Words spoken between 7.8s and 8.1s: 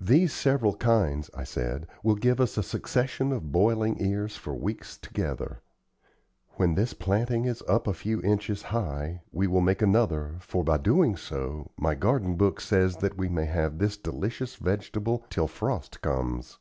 a